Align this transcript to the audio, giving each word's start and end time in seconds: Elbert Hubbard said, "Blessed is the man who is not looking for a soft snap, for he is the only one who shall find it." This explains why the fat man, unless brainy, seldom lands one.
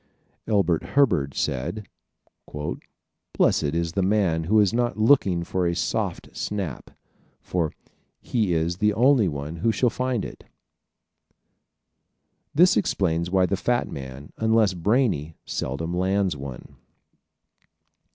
Elbert 0.47 0.81
Hubbard 0.81 1.35
said, 1.35 1.85
"Blessed 3.37 3.61
is 3.75 3.91
the 3.91 4.01
man 4.01 4.45
who 4.45 4.59
is 4.59 4.73
not 4.73 4.97
looking 4.97 5.43
for 5.43 5.67
a 5.67 5.75
soft 5.75 6.35
snap, 6.35 6.89
for 7.39 7.71
he 8.19 8.51
is 8.51 8.77
the 8.77 8.95
only 8.95 9.27
one 9.27 9.57
who 9.57 9.71
shall 9.71 9.91
find 9.91 10.25
it." 10.25 10.43
This 12.55 12.75
explains 12.75 13.29
why 13.29 13.45
the 13.45 13.55
fat 13.55 13.91
man, 13.91 14.33
unless 14.37 14.73
brainy, 14.73 15.35
seldom 15.45 15.95
lands 15.95 16.35
one. 16.35 16.77